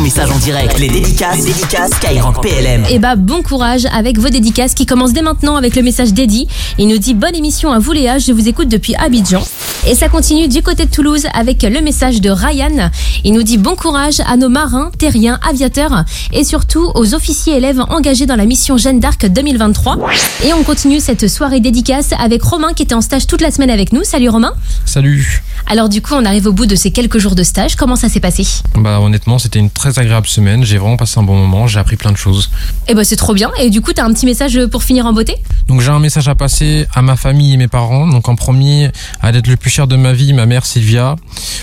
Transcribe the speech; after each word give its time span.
ton 0.00 0.04
message 0.04 0.30
en 0.30 0.38
direct. 0.38 0.78
Les 0.78 0.88
dédicaces, 0.88 1.44
les 1.44 1.52
dédicaces 1.52 1.90
Skyrock 1.90 2.40
PLM. 2.40 2.86
Et 2.88 2.98
bah 2.98 3.16
bon 3.16 3.42
courage 3.42 3.84
avec 3.92 4.18
vos 4.18 4.30
dédicaces 4.30 4.72
qui 4.72 4.86
commencent 4.86 5.12
dès 5.12 5.20
maintenant 5.20 5.56
avec 5.56 5.76
le 5.76 5.82
message 5.82 6.14
d'Eddie. 6.14 6.48
Il 6.78 6.88
nous 6.88 6.96
dit 6.96 7.12
bonne 7.12 7.34
émission 7.34 7.70
à 7.70 7.78
vous 7.78 7.92
Léa, 7.92 8.18
je 8.18 8.32
vous 8.32 8.48
écoute 8.48 8.68
depuis 8.68 8.94
Abidjan. 8.94 9.42
Et 9.86 9.94
ça 9.94 10.08
continue 10.08 10.48
du 10.48 10.62
côté 10.62 10.86
de 10.86 10.90
Toulouse 10.90 11.26
avec 11.34 11.62
le 11.62 11.80
message 11.80 12.20
de 12.20 12.30
Ryan. 12.30 12.90
Il 13.24 13.32
nous 13.32 13.42
dit 13.42 13.58
bon 13.58 13.76
courage 13.76 14.20
à 14.26 14.36
nos 14.36 14.48
marins, 14.48 14.90
terriens, 14.98 15.38
aviateurs 15.46 16.04
et 16.32 16.44
surtout 16.44 16.90
aux 16.94 17.14
officiers 17.14 17.56
élèves 17.56 17.80
engagés 17.88 18.26
dans 18.26 18.36
la 18.36 18.46
mission 18.46 18.78
Jeanne 18.78 19.00
d'Arc 19.00 19.26
2023. 19.26 19.98
Et 20.44 20.52
on 20.54 20.62
continue 20.62 21.00
cette 21.00 21.28
soirée 21.28 21.60
dédicace 21.60 22.10
avec 22.18 22.42
Romain 22.42 22.72
qui 22.74 22.84
était 22.84 22.94
en 22.94 23.00
stage 23.02 23.26
toute 23.26 23.40
la 23.40 23.50
semaine 23.50 23.70
avec 23.70 23.92
nous. 23.92 24.04
Salut 24.04 24.28
Romain. 24.28 24.54
Salut. 24.86 25.42
Alors 25.66 25.88
du 25.88 26.02
coup, 26.02 26.14
on 26.14 26.24
arrive 26.24 26.46
au 26.46 26.52
bout 26.52 26.66
de 26.66 26.74
ces 26.74 26.90
quelques 26.90 27.18
jours 27.18 27.34
de 27.34 27.42
stage. 27.42 27.76
Comment 27.76 27.96
ça 27.96 28.08
s'est 28.08 28.20
passé? 28.20 28.46
Bah 28.76 29.00
honnêtement, 29.00 29.38
c'était 29.38 29.58
une 29.58 29.70
très 29.70 29.89
agréable 29.98 30.26
semaine. 30.26 30.64
J'ai 30.64 30.78
vraiment 30.78 30.96
passé 30.96 31.18
un 31.18 31.22
bon 31.22 31.36
moment. 31.36 31.66
J'ai 31.66 31.78
appris 31.78 31.96
plein 31.96 32.12
de 32.12 32.16
choses. 32.16 32.50
Eh 32.88 32.94
bah 32.94 33.04
c'est 33.04 33.16
trop 33.16 33.34
bien. 33.34 33.50
Et 33.60 33.70
du 33.70 33.80
coup, 33.80 33.92
t'as 33.92 34.04
un 34.04 34.12
petit 34.12 34.26
message 34.26 34.58
pour 34.66 34.82
finir 34.82 35.06
en 35.06 35.12
beauté? 35.12 35.34
Donc 35.68 35.80
j'ai 35.80 35.90
un 35.90 35.98
message 35.98 36.28
à 36.28 36.34
passer 36.34 36.86
à 36.94 37.02
ma 37.02 37.16
famille 37.16 37.54
et 37.54 37.56
mes 37.56 37.68
parents. 37.68 38.06
Donc 38.06 38.28
en 38.28 38.36
premier, 38.36 38.90
à 39.20 39.32
d'être 39.32 39.46
le 39.46 39.56
plus 39.56 39.70
cher 39.70 39.86
de 39.86 39.96
ma 39.96 40.12
vie, 40.12 40.32
ma 40.32 40.46
mère 40.46 40.66
Sylvia, 40.66 41.16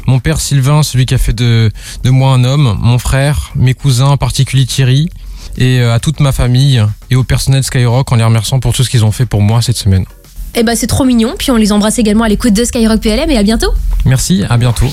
mon 0.06 0.20
père 0.20 0.40
Sylvain, 0.40 0.84
celui 0.84 1.06
qui 1.06 1.14
a 1.14 1.18
fait 1.18 1.34
de, 1.34 1.72
de 2.04 2.10
moi 2.10 2.34
un 2.34 2.44
homme, 2.44 2.78
mon 2.82 3.00
frère, 3.00 3.52
mes 3.56 3.74
cousins, 3.74 4.08
en 4.08 4.18
particulier 4.18 4.66
Thierry, 4.66 5.10
et 5.58 5.80
euh, 5.80 5.94
à 5.94 6.00
toute 6.00 6.20
ma 6.20 6.32
famille 6.32 6.84
et 7.10 7.16
au 7.16 7.24
personnel 7.24 7.64
Skyrock 7.64 8.12
en 8.12 8.16
les 8.16 8.24
remerciant 8.24 8.60
pour 8.60 8.74
tout 8.74 8.84
ce 8.84 8.90
qu'ils 8.90 9.06
ont 9.06 9.12
fait 9.12 9.26
pour 9.26 9.42
moi 9.42 9.62
cette 9.62 9.78
semaine. 9.78 10.06
Eh 10.56 10.64
bah 10.64 10.76
c'est 10.76 10.88
trop 10.88 11.04
mignon. 11.06 11.36
Puis 11.38 11.52
on 11.52 11.56
les 11.56 11.72
embrasse 11.72 12.00
également 12.00 12.24
à 12.24 12.30
l'écoute 12.30 12.54
de 12.54 12.64
Skyrock 12.64 13.00
PLM 13.02 13.30
et 13.30 13.38
à 13.38 13.44
bientôt. 13.44 13.72
Merci, 14.06 14.44
à 14.50 14.58
bientôt. 14.58 14.88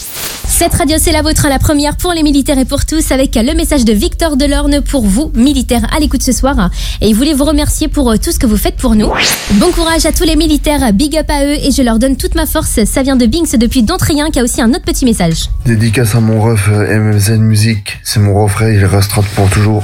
Cette 0.56 0.74
radio, 0.74 0.98
c'est 1.00 1.10
la 1.10 1.22
vôtre, 1.22 1.48
la 1.48 1.58
première 1.58 1.96
pour 1.96 2.12
les 2.12 2.22
militaires 2.22 2.60
et 2.60 2.64
pour 2.64 2.84
tous, 2.84 3.10
avec 3.10 3.34
le 3.34 3.56
message 3.56 3.84
de 3.84 3.92
Victor 3.92 4.36
Delorne 4.36 4.82
pour 4.82 5.04
vous, 5.04 5.32
militaires, 5.34 5.84
à 5.92 5.98
l'écoute 5.98 6.22
ce 6.22 6.30
soir. 6.30 6.70
Et 7.00 7.08
il 7.08 7.16
voulait 7.16 7.34
vous 7.34 7.42
remercier 7.42 7.88
pour 7.88 8.08
euh, 8.08 8.18
tout 8.22 8.30
ce 8.30 8.38
que 8.38 8.46
vous 8.46 8.56
faites 8.56 8.76
pour 8.76 8.94
nous. 8.94 9.10
Bon 9.54 9.72
courage 9.72 10.06
à 10.06 10.12
tous 10.12 10.22
les 10.22 10.36
militaires, 10.36 10.92
big 10.92 11.16
up 11.16 11.28
à 11.28 11.44
eux, 11.44 11.56
et 11.60 11.72
je 11.72 11.82
leur 11.82 11.98
donne 11.98 12.16
toute 12.16 12.36
ma 12.36 12.46
force. 12.46 12.84
Ça 12.84 13.02
vient 13.02 13.16
de 13.16 13.26
Binks 13.26 13.56
depuis 13.56 13.82
Dontrien, 13.82 14.30
qui 14.30 14.38
a 14.38 14.44
aussi 14.44 14.62
un 14.62 14.70
autre 14.70 14.84
petit 14.84 15.04
message. 15.04 15.50
Dédicace 15.66 16.14
à 16.14 16.20
mon 16.20 16.40
ref 16.40 16.68
euh, 16.70 17.00
MMZ 17.00 17.30
Music. 17.40 17.98
C'est 18.04 18.20
mon 18.20 18.40
refrain, 18.40 18.70
il 18.70 18.84
restera 18.84 19.22
pour 19.34 19.50
toujours. 19.50 19.82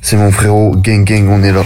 C'est 0.00 0.16
mon 0.16 0.30
frérot, 0.30 0.76
gang 0.76 1.02
gang, 1.04 1.28
on 1.30 1.42
est 1.42 1.50
là. 1.52 1.64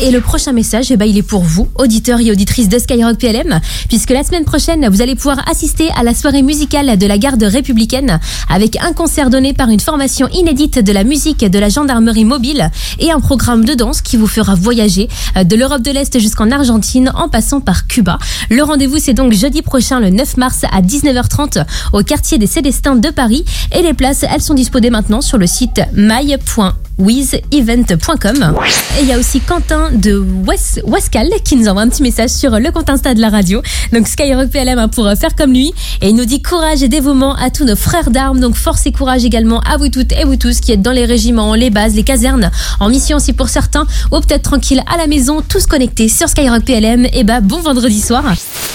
Et 0.00 0.10
le 0.10 0.20
prochain 0.20 0.52
message, 0.52 0.90
eh 0.90 0.96
ben, 0.96 1.06
il 1.06 1.18
est 1.18 1.22
pour 1.22 1.42
vous, 1.42 1.68
auditeurs 1.74 2.20
et 2.20 2.30
auditrices 2.30 2.68
de 2.68 2.78
Skyrock 2.78 3.18
PLM, 3.18 3.60
puisque 3.88 4.10
la 4.10 4.22
semaine 4.22 4.44
prochaine, 4.44 4.88
vous 4.88 5.02
allez 5.02 5.16
pouvoir 5.16 5.46
assister 5.50 5.88
à 5.96 6.04
la 6.04 6.14
soirée 6.14 6.42
musicale 6.42 6.96
de 6.96 7.06
la 7.06 7.18
garde 7.18 7.42
républicaine, 7.42 7.99
avec 8.48 8.76
un 8.82 8.92
concert 8.92 9.30
donné 9.30 9.52
par 9.52 9.68
une 9.68 9.80
formation 9.80 10.28
inédite 10.28 10.78
de 10.78 10.92
la 10.92 11.04
musique 11.04 11.44
de 11.44 11.58
la 11.58 11.68
gendarmerie 11.68 12.24
mobile 12.24 12.70
et 12.98 13.10
un 13.10 13.20
programme 13.20 13.64
de 13.64 13.74
danse 13.74 14.00
qui 14.00 14.16
vous 14.16 14.26
fera 14.26 14.54
voyager 14.54 15.08
euh, 15.36 15.44
de 15.44 15.56
l'Europe 15.56 15.82
de 15.82 15.90
l'Est 15.90 16.18
jusqu'en 16.18 16.50
Argentine 16.50 17.12
en 17.14 17.28
passant 17.28 17.60
par 17.60 17.86
Cuba. 17.86 18.18
Le 18.50 18.62
rendez-vous, 18.62 18.98
c'est 18.98 19.14
donc 19.14 19.32
jeudi 19.32 19.62
prochain, 19.62 20.00
le 20.00 20.10
9 20.10 20.36
mars 20.36 20.64
à 20.70 20.82
19h30 20.82 21.64
au 21.92 22.02
quartier 22.02 22.38
des 22.38 22.46
Célestins 22.46 22.96
de 22.96 23.10
Paris. 23.10 23.44
Et 23.76 23.82
les 23.82 23.94
places, 23.94 24.24
elles 24.24 24.42
sont 24.42 24.54
disposées 24.54 24.90
maintenant 24.90 25.20
sur 25.20 25.38
le 25.38 25.46
site 25.46 25.80
my.wizevent.com. 26.98 28.56
Et 28.98 29.02
il 29.02 29.08
y 29.08 29.12
a 29.12 29.18
aussi 29.18 29.40
Quentin 29.40 29.90
de 29.92 30.16
Wes 30.46 30.80
Wescal 30.84 31.28
qui 31.44 31.56
nous 31.56 31.68
envoie 31.68 31.82
un 31.82 31.88
petit 31.88 32.02
message 32.02 32.30
sur 32.30 32.58
le 32.58 32.70
compte 32.70 32.90
Insta 32.90 33.14
de 33.14 33.20
la 33.20 33.30
radio. 33.30 33.62
Donc 33.92 34.08
Skyrock 34.08 34.50
PLM 34.50 34.78
hein, 34.78 34.88
pour 34.88 35.10
faire 35.18 35.34
comme 35.34 35.52
lui. 35.52 35.72
Et 36.00 36.08
il 36.08 36.16
nous 36.16 36.24
dit 36.24 36.42
courage 36.42 36.82
et 36.82 36.88
dévouement 36.88 37.34
à 37.36 37.50
tous 37.50 37.64
nos 37.64 37.76
frères 37.76 38.10
d'armes. 38.10 38.40
Donc 38.40 38.54
force 38.54 38.86
et 38.86 38.92
courage 38.92 39.24
également 39.24 39.60
à 39.60 39.76
vous 39.76 39.88
toutes 39.88 40.12
et 40.12 40.24
vous 40.24 40.36
tous 40.36 40.60
qui 40.60 40.72
êtes 40.72 40.82
dans 40.82 40.92
les 40.92 41.04
régiments, 41.04 41.54
les 41.54 41.70
bases, 41.70 41.94
les 41.94 42.04
casernes, 42.04 42.50
en 42.80 42.88
mission 42.88 43.16
aussi 43.16 43.32
pour 43.32 43.48
certains, 43.48 43.86
ou 44.12 44.20
peut-être 44.20 44.42
tranquille 44.42 44.82
à 44.92 44.96
la 44.96 45.06
maison, 45.06 45.42
tous 45.46 45.66
connectés 45.66 46.08
sur 46.08 46.28
Skyrock 46.28 46.64
PLM. 46.64 47.06
Et 47.12 47.24
bah 47.24 47.40
bon 47.40 47.60
vendredi 47.60 48.00
soir. 48.00 48.24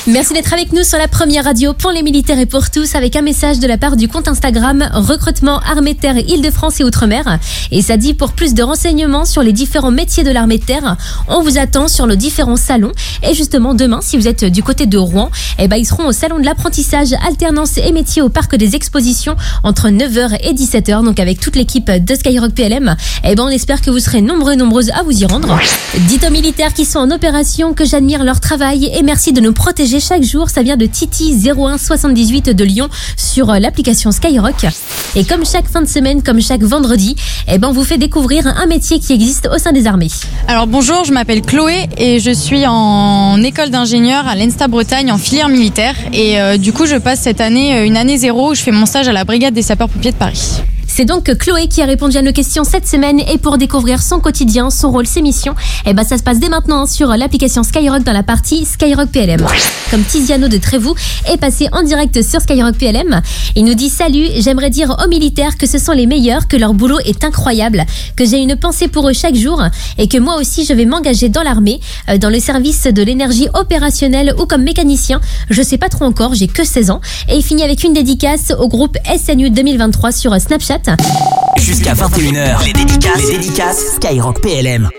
Merci 0.07 0.33
d'être 0.33 0.53
avec 0.53 0.71
nous 0.71 0.83
sur 0.83 0.99
la 0.99 1.07
première 1.07 1.45
radio 1.45 1.73
pour 1.73 1.91
les 1.91 2.03
militaires 2.03 2.39
et 2.39 2.45
pour 2.45 2.69
tous 2.69 2.95
avec 2.95 3.15
un 3.15 3.21
message 3.21 3.59
de 3.59 3.67
la 3.67 3.77
part 3.77 3.95
du 3.95 4.07
compte 4.07 4.27
Instagram 4.27 4.87
recrutement 4.93 5.59
armée 5.59 5.95
terre 5.95 6.17
Île-de-France 6.17 6.79
et 6.79 6.83
Outre-mer. 6.83 7.39
Et 7.71 7.81
ça 7.81 7.97
dit 7.97 8.04
pour 8.13 8.33
plus 8.33 8.53
de 8.53 8.63
renseignements 8.63 9.25
sur 9.25 9.41
les 9.41 9.53
différents 9.53 9.91
métiers 9.91 10.23
de 10.23 10.31
l'armée 10.31 10.57
de 10.57 10.63
terre, 10.63 10.97
on 11.27 11.41
vous 11.41 11.57
attend 11.57 11.87
sur 11.87 12.07
nos 12.07 12.15
différents 12.15 12.55
salons. 12.55 12.91
Et 13.23 13.33
justement 13.33 13.73
demain, 13.73 13.99
si 14.01 14.17
vous 14.17 14.27
êtes 14.27 14.45
du 14.45 14.63
côté 14.63 14.85
de 14.85 14.97
Rouen, 14.97 15.31
eh 15.59 15.67
ben 15.67 15.77
ils 15.77 15.85
seront 15.85 16.07
au 16.07 16.11
salon 16.11 16.39
de 16.39 16.45
l'apprentissage, 16.45 17.13
alternance 17.25 17.77
et 17.77 17.91
métiers 17.91 18.21
au 18.21 18.29
parc 18.29 18.55
des 18.55 18.75
expositions 18.75 19.35
entre 19.63 19.89
9h 19.89 20.37
et 20.41 20.53
17h. 20.53 21.03
Donc 21.03 21.19
avec 21.19 21.39
toute 21.39 21.55
l'équipe 21.55 21.89
de 21.89 22.15
Skyrock 22.15 22.51
PLM, 22.53 22.95
eh 23.23 23.35
ben 23.35 23.43
on 23.43 23.49
espère 23.49 23.81
que 23.81 23.89
vous 23.89 23.99
serez 23.99 24.21
nombreux 24.21 24.53
et 24.53 24.57
nombreuses 24.57 24.91
à 24.91 25.03
vous 25.03 25.11
y 25.11 25.25
rendre. 25.25 25.57
Dites 26.07 26.25
aux 26.27 26.31
militaires 26.31 26.73
qui 26.73 26.85
sont 26.85 26.99
en 26.99 27.11
opération 27.11 27.73
que 27.73 27.85
j'admire 27.85 28.23
leur 28.23 28.39
travail 28.39 28.91
et 28.93 29.03
merci 29.03 29.33
de 29.33 29.41
nous 29.41 29.53
protéger 29.53 29.99
chaque 29.99 30.23
jour. 30.23 30.49
Ça 30.49 30.61
vient 30.61 30.77
de 30.77 30.85
Titi 30.85 31.35
0178 31.35 32.49
de 32.49 32.63
Lyon 32.63 32.89
sur 33.17 33.47
l'application 33.47 34.11
Skyrock. 34.11 34.65
Et 35.15 35.23
comme 35.23 35.45
chaque 35.45 35.69
fin 35.69 35.81
de 35.81 35.87
semaine, 35.87 36.21
comme 36.21 36.41
chaque 36.41 36.61
vendredi, 36.61 37.15
eh 37.47 37.57
ben 37.57 37.69
on 37.69 37.71
vous 37.71 37.85
fait 37.85 37.97
découvrir 37.97 38.45
un 38.47 38.65
métier 38.65 38.99
qui 38.99 39.13
existe 39.13 39.47
au 39.53 39.57
sein 39.57 39.71
des 39.71 39.87
armées. 39.87 40.09
Alors 40.47 40.67
bonjour, 40.67 41.05
je 41.05 41.13
m'appelle 41.13 41.41
Chloé 41.41 41.87
et 41.97 42.19
je 42.19 42.31
suis 42.31 42.65
en 42.67 43.41
école 43.41 43.69
d'ingénieur 43.69 44.27
à 44.27 44.35
l'ENSTA 44.35 44.67
Bretagne 44.67 45.11
en 45.11 45.17
filière 45.17 45.47
militaire. 45.47 45.95
Et 46.11 46.39
euh, 46.39 46.57
du 46.57 46.73
coup, 46.73 46.85
je 46.85 46.97
passe 46.97 47.21
cette 47.21 47.39
année 47.39 47.77
euh, 47.77 47.85
une 47.85 47.97
année 47.97 48.17
zéro 48.17 48.51
où 48.51 48.55
je 48.55 48.61
fais 48.61 48.71
mon 48.71 48.85
stage 48.85 49.07
à 49.07 49.13
la 49.13 49.23
brigade 49.23 49.53
des 49.53 49.61
sapeurs-pompiers 49.61 50.11
de 50.11 50.17
Paris. 50.17 50.61
C'est 50.97 51.03
donc 51.03 51.29
Chloé 51.37 51.67
qui 51.67 51.81
a 51.81 51.85
répondu 51.85 52.15
à 52.15 52.21
nos 52.21 52.31
questions 52.31 52.63
cette 52.63 52.87
semaine 52.87 53.19
et 53.19 53.37
pour 53.37 53.57
découvrir 53.57 54.01
son 54.01 54.21
quotidien, 54.21 54.69
son 54.69 54.91
rôle, 54.91 55.05
ses 55.05 55.21
missions, 55.21 55.53
eh 55.85 55.93
ben 55.93 56.05
ça 56.05 56.17
se 56.17 56.23
passe 56.23 56.39
dès 56.39 56.47
maintenant 56.47 56.85
sur 56.85 57.09
l'application 57.09 57.63
Skyrock 57.63 58.03
dans 58.03 58.13
la 58.13 58.23
partie 58.23 58.63
Skyrock 58.63 59.09
PLM. 59.09 59.45
Comme 59.91 60.03
Tiziano 60.05 60.47
de 60.47 60.55
Trévoux 60.55 60.95
est 61.29 61.35
passé 61.35 61.67
en 61.73 61.83
direct 61.83 62.23
sur 62.23 62.39
Skyrock 62.39 62.77
PLM, 62.77 63.21
il 63.57 63.65
nous 63.65 63.73
dit 63.73 63.89
salut, 63.89 64.25
j'aimerais 64.37 64.69
dire 64.69 64.95
aux 65.03 65.09
militaires 65.09 65.57
que 65.57 65.67
ce 65.67 65.79
sont 65.79 65.91
les 65.91 66.05
meilleurs, 66.05 66.47
que 66.47 66.55
leur 66.55 66.73
boulot 66.73 66.99
est 66.99 67.25
incroyable, 67.25 67.83
que 68.15 68.23
j'ai 68.23 68.37
une 68.37 68.55
pensée 68.55 68.87
pour 68.87 69.09
eux 69.09 69.13
chaque 69.13 69.35
jour 69.35 69.61
et 69.97 70.07
que 70.07 70.17
moi 70.17 70.37
aussi 70.39 70.63
je 70.63 70.71
vais 70.71 70.85
m'engager 70.85 71.27
dans 71.27 71.43
l'armée, 71.43 71.81
euh, 72.07 72.17
dans 72.17 72.29
le 72.29 72.39
service 72.39 72.83
de 72.85 73.03
l'énergie 73.03 73.49
opérationnelle 73.53 74.33
ou 74.39 74.45
comme 74.45 74.63
mécanicien. 74.63 75.19
Je 75.49 75.61
sais 75.61 75.77
pas 75.77 75.89
trop 75.89 76.05
encore, 76.05 76.35
j'ai 76.35 76.47
que 76.47 76.63
16 76.63 76.89
ans. 76.89 77.01
Et 77.27 77.35
il 77.35 77.43
finit 77.43 77.63
avec 77.63 77.83
une 77.83 77.91
dédicace 77.91 78.53
au 78.57 78.69
groupe 78.69 78.97
SNU 79.21 79.49
2023 79.49 80.13
sur 80.13 80.39
Snapchat. 80.39 80.84
Jusqu'à 81.57 81.93
21h, 81.93 82.65
les 82.65 82.73
dédicaces, 82.73 83.27
les 83.27 83.37
dédicaces. 83.37 83.95
Skyrock 83.95 84.41
PLM. 84.41 84.89